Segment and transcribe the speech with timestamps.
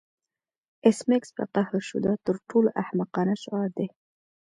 [0.85, 3.87] ایس میکس په قهر شو دا تر ټولو احمقانه شعار دی